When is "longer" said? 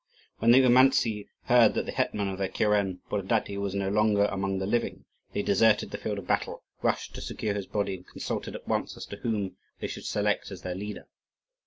3.87-4.25